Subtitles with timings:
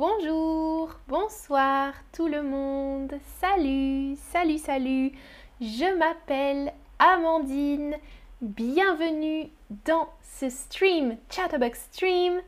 [0.00, 3.12] Bonjour, bonsoir tout le monde.
[3.38, 5.12] Salut, salut, salut.
[5.60, 7.96] Je m'appelle Amandine.
[8.40, 9.50] Bienvenue
[9.84, 12.40] dans ce stream, Chatterbox Stream,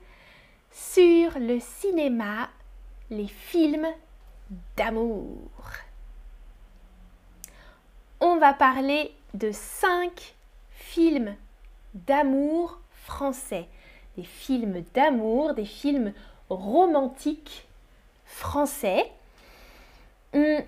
[0.70, 2.48] sur le cinéma,
[3.10, 3.88] les films
[4.78, 5.52] d'amour.
[8.20, 10.37] On va parler de cinq
[10.70, 11.37] films
[11.92, 13.69] d'amour français.
[14.16, 16.14] Des films d'amour, des films
[16.55, 17.66] romantiques
[18.24, 19.10] français.
[20.34, 20.62] Hum,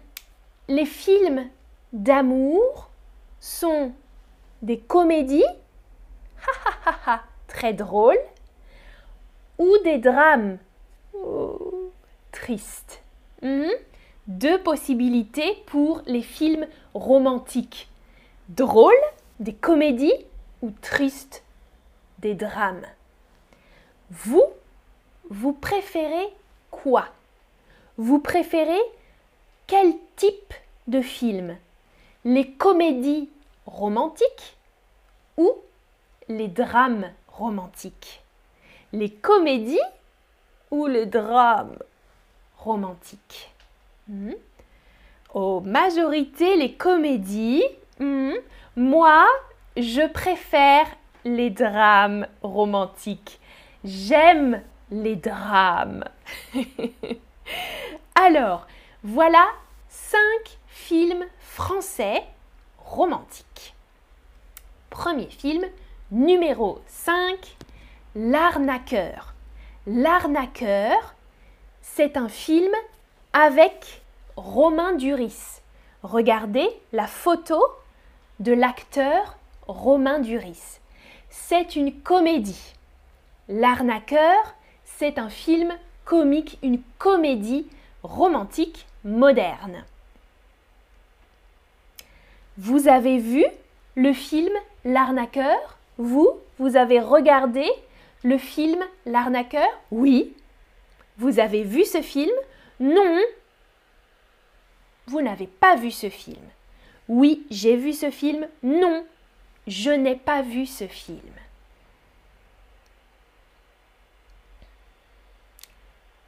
[0.68, 1.48] les films
[1.92, 2.90] d'amour
[3.40, 3.92] sont
[4.62, 5.44] des comédies,
[7.46, 8.18] très drôles,
[9.58, 10.58] ou des drames,
[11.14, 11.92] oh,
[12.32, 13.02] tristes.
[13.42, 13.70] Hum,
[14.26, 17.90] deux possibilités pour les films romantiques.
[18.48, 18.92] Drôles,
[19.40, 20.26] des comédies,
[20.62, 21.44] ou tristes,
[22.18, 22.86] des drames.
[24.10, 24.46] Vous,
[25.30, 26.28] vous préférez
[26.70, 27.06] quoi?
[27.96, 28.80] Vous préférez
[29.66, 30.54] quel type
[30.86, 31.56] de film?
[32.24, 33.30] Les comédies
[33.66, 34.56] romantiques
[35.36, 35.52] ou
[36.28, 38.22] les drames romantiques?
[38.92, 39.80] Les comédies
[40.70, 41.76] ou le drame
[42.58, 43.52] romantique?
[44.08, 44.32] Hmm?
[45.32, 47.64] Aux majorité les comédies.
[47.98, 48.34] Hmm?
[48.76, 49.26] Moi,
[49.76, 50.86] je préfère
[51.24, 53.40] les drames romantiques.
[53.84, 54.62] J'aime
[55.02, 56.04] les drames.
[58.14, 58.66] Alors,
[59.02, 59.46] voilà
[59.88, 62.22] cinq films français
[62.78, 63.74] romantiques.
[64.90, 65.64] Premier film,
[66.12, 67.56] numéro 5,
[68.14, 69.34] L'arnaqueur.
[69.86, 71.14] L'arnaqueur,
[71.82, 72.72] c'est un film
[73.32, 74.02] avec
[74.36, 75.60] Romain Duris.
[76.04, 77.60] Regardez la photo
[78.38, 79.36] de l'acteur
[79.66, 80.78] Romain Duris.
[81.30, 82.74] C'est une comédie.
[83.48, 84.54] L'arnaqueur,
[84.98, 85.72] c'est un film
[86.04, 87.66] comique, une comédie
[88.02, 89.84] romantique moderne.
[92.56, 93.44] Vous avez vu
[93.96, 94.52] le film
[94.84, 95.78] L'arnaqueur?
[95.98, 97.66] Vous, vous avez regardé
[98.22, 99.68] le film L'arnaqueur?
[99.90, 100.34] Oui.
[101.18, 102.34] Vous avez vu ce film?
[102.80, 103.20] Non.
[105.06, 106.44] Vous n'avez pas vu ce film.
[107.08, 108.46] Oui, j'ai vu ce film.
[108.62, 109.04] Non,
[109.66, 111.18] je n'ai pas vu ce film.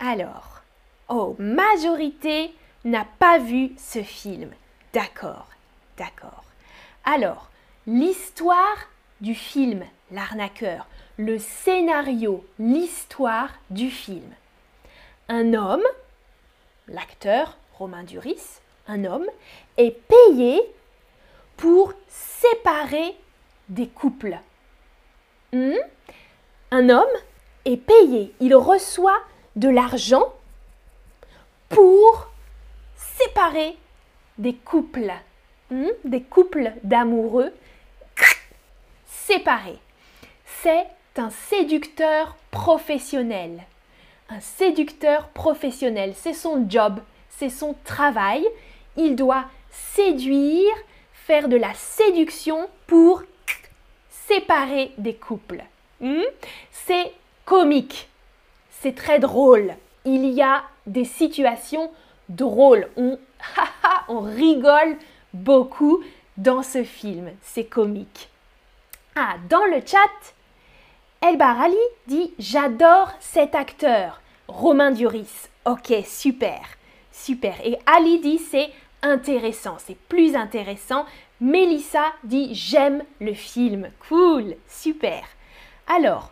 [0.09, 0.63] Alors,
[1.09, 4.53] oh, majorité n'a pas vu ce film.
[4.93, 5.49] D'accord,
[5.99, 6.45] d'accord.
[7.05, 7.51] Alors,
[7.89, 8.89] l'histoire
[9.21, 14.31] du film L'arnaqueur, le scénario, l'histoire du film.
[15.29, 15.83] Un homme,
[16.87, 19.27] l'acteur Romain Duris, un homme,
[19.77, 20.63] est payé
[21.57, 23.17] pour séparer
[23.69, 24.39] des couples.
[25.53, 25.75] Hmm?
[26.71, 27.17] Un homme
[27.65, 29.21] est payé, il reçoit
[29.57, 30.33] de l'argent
[31.69, 32.29] pour
[32.97, 33.77] séparer
[34.39, 35.13] des couples,
[35.71, 35.89] hmm?
[36.05, 37.53] des couples d'amoureux
[39.07, 39.79] séparés.
[40.63, 43.65] C'est un séducteur professionnel.
[44.29, 47.01] Un séducteur professionnel, c'est son job,
[47.31, 48.47] c'est son travail.
[48.97, 50.75] Il doit séduire,
[51.13, 53.23] faire de la séduction pour
[54.11, 55.63] séparer des couples.
[56.01, 56.23] Hmm?
[56.73, 57.13] C'est
[57.45, 58.09] comique,
[58.87, 59.75] c'est très drôle.
[60.05, 61.91] Il y a des situations
[62.29, 62.89] drôles.
[64.09, 64.97] On, rigole
[65.35, 66.05] beaucoup
[66.37, 67.33] dans ce film.
[67.43, 68.29] C'est comique.
[69.17, 69.99] Ah, dans le chat,
[71.21, 71.75] Elbar Ali
[72.07, 75.49] dit J'adore cet acteur, Romain Duris.
[75.65, 76.61] Ok, super,
[77.11, 77.57] super.
[77.65, 78.71] Et Ali dit C'est
[79.03, 81.07] intéressant, c'est plus intéressant.
[81.41, 83.91] Mélissa dit J'aime le film.
[84.09, 85.25] Cool, super.
[85.89, 86.31] Alors,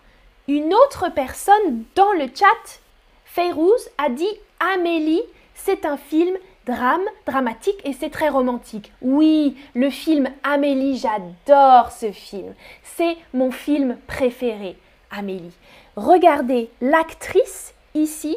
[0.48, 2.80] une autre personne dans le chat,
[3.24, 4.28] Feyrouz, a dit
[4.60, 5.22] Amélie,
[5.54, 8.92] c'est un film drame, dramatique et c'est très romantique.
[9.02, 12.54] Oui, le film Amélie, j'adore ce film.
[12.82, 14.76] C'est mon film préféré,
[15.10, 15.56] Amélie.
[15.96, 18.36] Regardez l'actrice ici,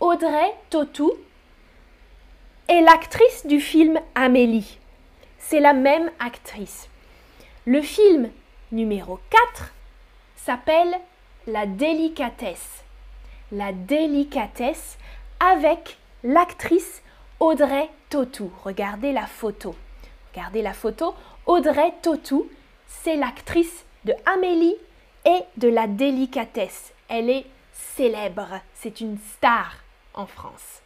[0.00, 1.12] Audrey Tautou,
[2.68, 4.78] est l'actrice du film Amélie.
[5.38, 6.88] C'est la même actrice.
[7.66, 8.30] Le film
[8.72, 9.18] numéro
[9.54, 9.72] 4
[10.36, 10.94] s'appelle
[11.46, 12.84] La délicatesse.
[13.50, 14.98] La délicatesse
[15.40, 17.02] avec l'actrice
[17.40, 18.52] Audrey Tautou.
[18.62, 19.74] Regardez la photo.
[20.32, 21.14] Regardez la photo.
[21.46, 22.46] Audrey Tautou,
[22.86, 24.76] c'est l'actrice de Amélie
[25.24, 26.92] et de la délicatesse.
[27.08, 28.60] Elle est célèbre.
[28.74, 29.76] C'est une star
[30.12, 30.82] en France.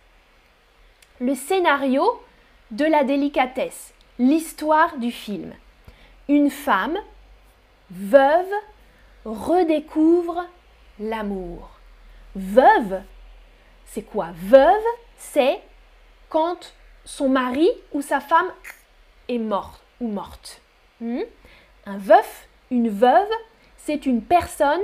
[1.21, 2.23] Le scénario
[2.71, 3.93] de la délicatesse.
[4.21, 5.53] L'histoire du film.
[6.29, 6.99] Une femme,
[7.91, 8.53] veuve,
[9.25, 10.45] redécouvre
[10.99, 11.71] l'amour.
[12.35, 13.03] Veuve,
[13.87, 14.29] c'est quoi?
[14.35, 14.85] Veuve,
[15.17, 15.61] c'est
[16.29, 16.75] quand
[17.05, 18.51] son mari ou sa femme
[19.29, 20.61] est mort ou morte.
[21.01, 21.23] Hmm?
[21.87, 23.31] Un veuf, une veuve,
[23.77, 24.83] c'est une personne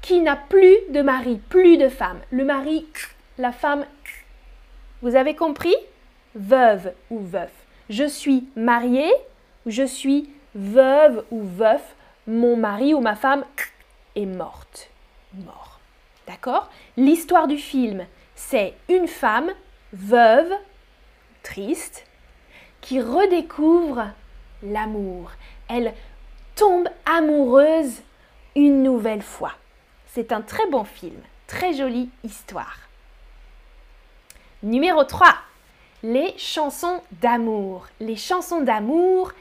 [0.00, 2.20] qui n'a plus de mari, plus de femme.
[2.30, 2.86] Le mari,
[3.38, 3.84] la femme.
[5.02, 5.76] Vous avez compris?
[6.34, 7.52] Veuve ou veuf.
[7.90, 9.12] Je suis mariée
[9.66, 11.94] je suis veuve ou veuf.
[12.26, 13.44] Mon mari ou ma femme
[14.16, 14.90] est morte.
[15.34, 15.80] Mort.
[16.26, 16.70] D'accord?
[16.96, 19.50] L'histoire du film, c'est une femme
[19.92, 20.52] veuve,
[21.42, 22.06] triste,
[22.80, 24.06] qui redécouvre
[24.62, 25.30] l'amour.
[25.68, 25.94] Elle
[26.54, 28.00] tombe amoureuse
[28.56, 29.52] une nouvelle fois.
[30.06, 32.78] C'est un très bon film, très jolie histoire.
[34.62, 35.28] Numéro 3.
[36.02, 37.86] Les chansons d'amour.
[38.00, 39.32] Les chansons d'amour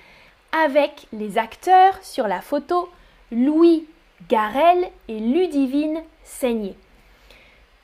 [0.51, 2.89] avec les acteurs sur la photo
[3.31, 3.87] Louis
[4.27, 6.75] Garel et Ludivine Saigné.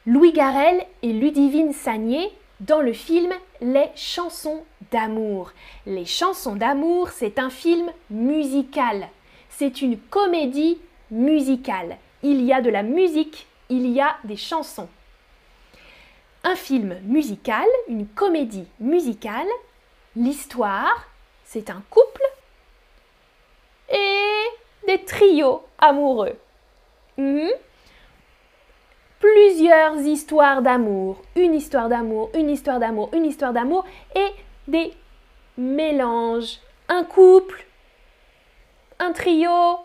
[0.05, 3.31] Louis Garel et Ludivine Sagné dans le film
[3.61, 5.51] Les chansons d'amour.
[5.85, 9.07] Les chansons d'amour, c'est un film musical.
[9.49, 10.77] C'est une comédie
[11.11, 11.97] musicale.
[12.23, 14.89] Il y a de la musique, il y a des chansons.
[16.43, 19.47] Un film musical, une comédie musicale,
[20.15, 21.07] l'histoire,
[21.45, 22.24] c'est un couple
[23.95, 26.37] et des trios amoureux.
[27.17, 27.49] Mhm
[29.25, 34.31] plusieurs histoires d'amour, une histoire d'amour, une histoire d'amour, une histoire d'amour et
[34.67, 34.93] des
[35.57, 36.59] mélanges.
[36.89, 37.65] Un couple,
[38.99, 39.79] un trio,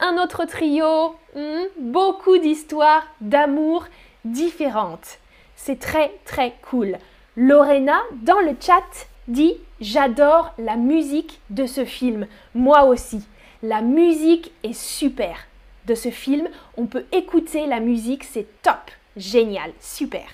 [0.00, 3.86] un autre trio, hmm, beaucoup d'histoires d'amour
[4.24, 5.18] différentes.
[5.54, 6.98] C'est très très cool.
[7.36, 12.26] Lorena, dans le chat, dit J'adore la musique de ce film.
[12.54, 13.22] Moi aussi.
[13.62, 15.46] La musique est super
[15.86, 16.48] de ce film.
[16.76, 20.26] On peut écouter la musique, c'est top, génial, super.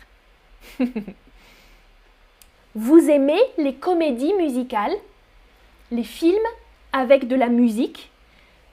[2.75, 4.95] Vous aimez les comédies musicales?
[5.91, 6.35] Les films
[6.93, 8.11] avec de la musique?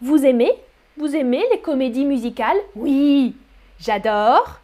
[0.02, 0.52] Vous aimez?
[0.98, 2.58] Vous aimez les comédies musicales?
[2.76, 3.36] Oui,
[3.80, 4.60] j'adore.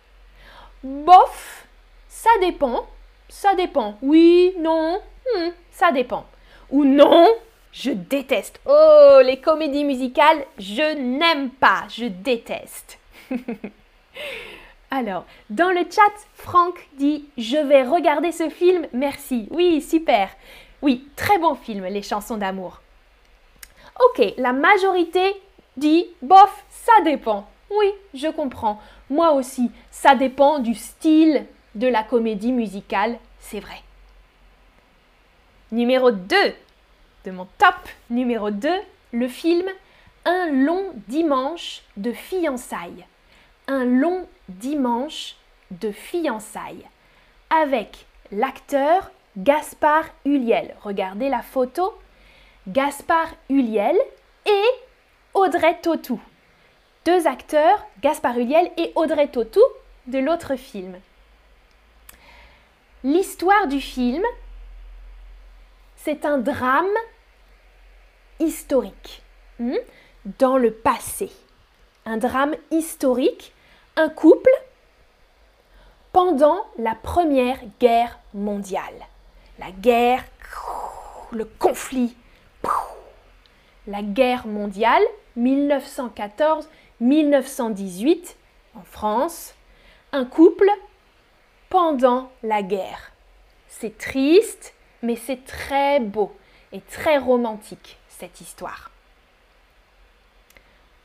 [0.83, 1.67] Bof,
[2.09, 2.87] ça dépend.
[3.29, 3.97] Ça dépend.
[4.01, 6.25] Oui, non, hmm, ça dépend.
[6.69, 7.27] Ou non,
[7.71, 8.59] je déteste.
[8.65, 12.99] Oh, les comédies musicales, je n'aime pas, je déteste.
[14.91, 19.47] Alors, dans le chat, Franck dit Je vais regarder ce film, merci.
[19.51, 20.29] Oui, super.
[20.81, 22.81] Oui, très bon film, les chansons d'amour.
[23.99, 25.35] Ok, la majorité
[25.75, 27.47] dit Bof, ça dépend.
[27.69, 28.79] Oui, je comprends.
[29.09, 31.45] Moi aussi, ça dépend du style
[31.77, 33.81] de la comédie musicale, c'est vrai.
[35.71, 36.35] Numéro 2
[37.25, 37.75] de mon top
[38.09, 38.69] numéro 2,
[39.11, 39.67] le film
[40.25, 43.05] Un long dimanche de fiançailles.
[43.67, 45.35] Un long dimanche
[45.71, 46.85] de fiançailles
[47.49, 50.73] avec l'acteur Gaspard Huliel.
[50.81, 51.93] Regardez la photo.
[52.67, 53.97] Gaspard Huliel
[54.45, 54.65] et
[55.33, 56.19] Audrey Tautou.
[57.05, 59.61] Deux acteurs, Gaspard Huliel et Audrey Tautou,
[60.07, 60.95] de l'autre film.
[63.07, 64.23] L'histoire du film,
[65.95, 66.97] c'est un drame
[68.37, 69.23] historique,
[69.59, 69.77] hmm,
[70.39, 71.31] dans le passé.
[72.05, 73.53] Un drame historique,
[73.95, 74.51] un couple
[76.11, 79.07] pendant la Première Guerre mondiale.
[79.57, 80.25] La guerre,
[81.31, 82.13] le conflit,
[83.87, 85.03] la guerre mondiale
[85.37, 88.35] 1914-1918
[88.75, 89.53] en France.
[90.11, 90.69] Un couple
[91.69, 93.11] pendant la guerre.
[93.67, 96.35] C'est triste, mais c'est très beau
[96.71, 98.91] et très romantique cette histoire.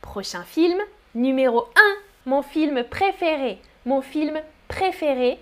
[0.01, 0.79] Prochain film,
[1.15, 1.81] numéro 1,
[2.25, 3.59] mon film préféré.
[3.85, 5.39] Mon film préféré,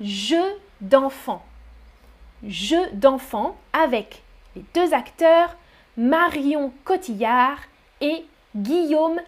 [0.00, 0.44] Jeu
[0.80, 1.44] d'enfant.
[2.46, 4.22] Jeu d'enfant avec
[4.54, 5.56] les deux acteurs
[5.96, 7.58] Marion Cotillard
[8.00, 9.20] et Guillaume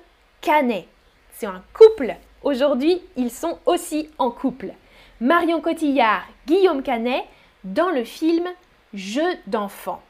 [0.42, 0.86] Canet.
[1.32, 2.14] C'est un couple.
[2.42, 4.72] Aujourd'hui, ils sont aussi en couple.
[5.20, 7.24] Marion Cotillard, Guillaume Canet
[7.64, 8.46] dans le film
[8.94, 10.00] Jeu d'enfant.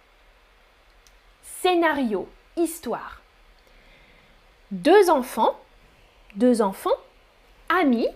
[1.43, 3.23] Scénario, histoire.
[4.71, 5.59] Deux enfants,
[6.37, 6.91] deux enfants,
[7.71, 8.09] amis,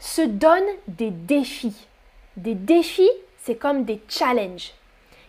[0.00, 1.86] se donnent des défis.
[2.36, 4.72] Des défis, c'est comme des challenges.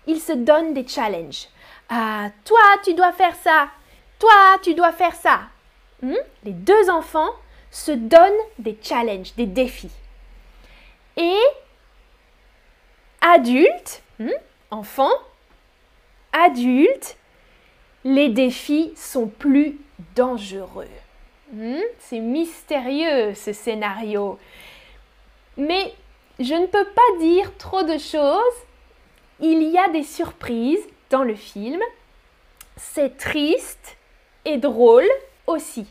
[0.07, 1.47] Ils se donnent des challenges.
[1.89, 3.69] Ah, toi, tu dois faire ça.
[4.17, 5.41] Toi, tu dois faire ça.
[6.01, 6.15] Hmm?
[6.43, 7.29] Les deux enfants
[7.69, 9.91] se donnent des challenges, des défis.
[11.17, 11.39] Et
[13.21, 14.29] adultes, hmm?
[14.71, 15.09] enfants,
[16.31, 17.17] adultes,
[18.03, 19.77] les défis sont plus
[20.15, 20.87] dangereux.
[21.51, 24.37] Hmm, c'est mystérieux ce scénario.
[25.57, 25.93] Mais
[26.39, 28.57] je ne peux pas dire trop de choses.
[29.39, 31.81] Il y a des surprises dans le film.
[32.75, 33.97] C'est triste
[34.45, 35.07] et drôle
[35.47, 35.87] aussi.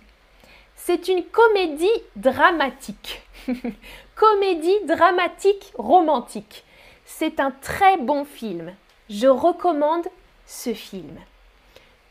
[0.76, 3.22] C'est une comédie dramatique.
[4.14, 6.64] comédie dramatique romantique.
[7.04, 8.74] C'est un très bon film.
[9.08, 10.06] Je recommande
[10.46, 11.18] ce film.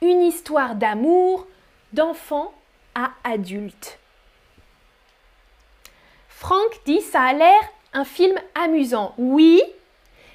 [0.01, 1.47] Une histoire d'amour
[1.93, 2.53] d'enfant
[2.93, 3.99] à adulte.
[6.29, 7.61] Franck dit ça a l'air
[7.93, 9.13] un film amusant.
[9.17, 9.61] Oui,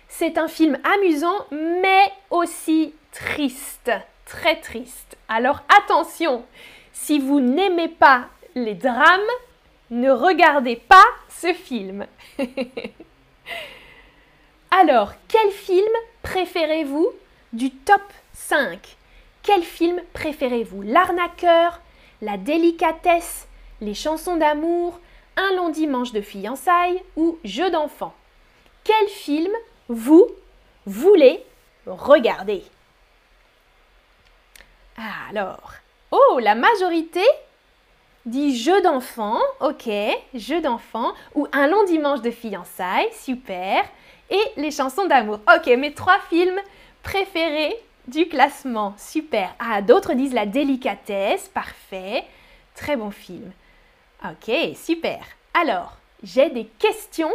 [0.08, 3.92] c'est un film amusant, mais aussi triste,
[4.24, 5.16] très triste.
[5.28, 6.44] Alors attention,
[6.92, 9.20] si vous n'aimez pas les drames,
[9.90, 12.06] ne regardez pas ce film.
[14.70, 15.92] Alors, quel film
[16.22, 17.10] préférez-vous
[17.52, 18.96] du top 5
[19.42, 20.82] Quel film préférez-vous?
[20.82, 21.80] L'arnaqueur,
[22.22, 23.48] la délicatesse,
[23.80, 25.00] les chansons d'amour,
[25.36, 28.14] un long dimanche de fiançailles ou jeu d'enfant?
[28.84, 29.52] Quel film
[29.88, 30.26] vous
[30.86, 31.42] voulez
[31.86, 32.62] regarder?
[35.30, 35.72] Alors,
[36.10, 37.24] oh, la majorité
[38.26, 39.88] dit jeu d'enfant, ok,
[40.34, 43.84] jeu d'enfant, ou un long dimanche de fiançailles, super,
[44.30, 45.40] et les chansons d'amour.
[45.54, 46.60] Ok, mes trois films
[47.02, 49.54] préférés du classement, super.
[49.58, 52.24] Ah, d'autres disent la délicatesse, parfait,
[52.74, 53.52] très bon film.
[54.24, 55.20] Ok, super.
[55.54, 57.32] Alors, j'ai des questions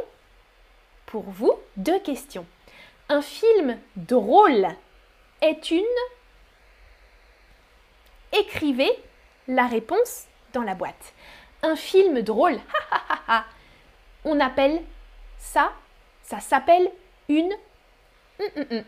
[1.06, 2.46] pour vous, deux questions.
[3.10, 4.68] Un film drôle
[5.42, 5.84] est une...
[8.34, 8.92] Écrivez
[9.48, 10.25] la réponse
[10.62, 11.14] la boîte.
[11.64, 12.60] Un film drôle,
[14.26, 14.82] on appelle
[15.38, 15.72] ça,
[16.24, 16.90] ça s'appelle
[17.30, 17.54] une...
[18.40, 18.84] Hum, hum, hum.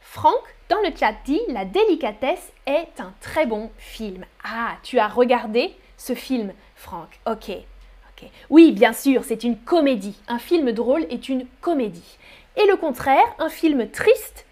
[0.00, 0.40] Franck,
[0.70, 4.24] dans le chat, dit La délicatesse est un très bon film.
[4.44, 7.20] Ah, tu as regardé ce film, Franck.
[7.26, 7.50] Ok.
[7.50, 8.30] ok.
[8.48, 10.18] Oui, bien sûr, c'est une comédie.
[10.26, 12.18] Un film drôle est une comédie.
[12.56, 14.46] Et le contraire, un film triste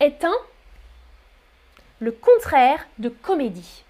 [0.00, 0.34] est un
[2.00, 3.84] le contraire de comédie.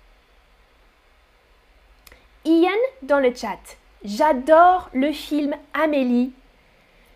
[2.45, 2.69] Ian
[3.03, 3.59] dans le chat.
[4.05, 6.33] J'adore le film Amélie.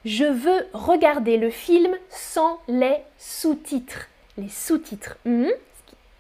[0.05, 4.09] Je veux regarder le film sans les sous-titres.
[4.37, 5.49] Les sous-titres, hmm,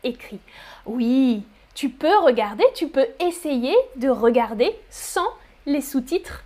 [0.02, 0.40] écrit.
[0.86, 5.28] Oui, tu peux regarder, tu peux essayer de regarder sans
[5.66, 6.44] les sous-titres.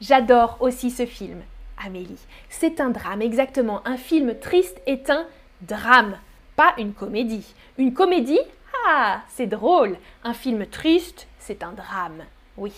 [0.00, 1.42] J'adore aussi ce film,
[1.84, 2.24] Amélie.
[2.48, 3.82] C'est un drame, exactement.
[3.84, 5.26] Un film triste est un
[5.60, 6.18] drame
[6.58, 7.54] pas une comédie.
[7.78, 8.40] Une comédie,
[8.88, 9.96] ah, c'est drôle.
[10.24, 12.24] Un film triste, c'est un drame.
[12.56, 12.72] Oui.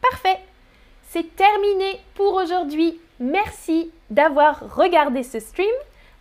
[0.00, 0.40] Parfait.
[1.10, 2.98] C'est terminé pour aujourd'hui.
[3.20, 5.74] Merci d'avoir regardé ce stream.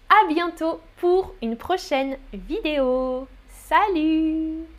[0.09, 3.29] À bientôt pour une prochaine vidéo.
[3.49, 4.76] Salut